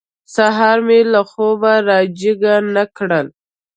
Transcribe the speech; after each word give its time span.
سهار 0.35 0.77
مې 0.87 0.99
له 1.13 1.21
خوبه 1.31 1.73
را 1.87 1.99
جېګ 2.19 2.39
نه 2.75 2.83
کړل. 2.97 3.27